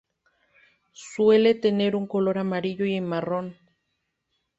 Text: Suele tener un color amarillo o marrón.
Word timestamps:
Suele 1.13 1.53
tener 1.53 1.95
un 1.95 2.07
color 2.07 2.39
amarillo 2.39 2.85
o 2.85 3.01
marrón. 3.03 3.55